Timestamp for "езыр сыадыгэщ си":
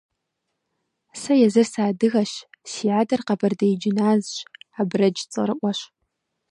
1.45-2.85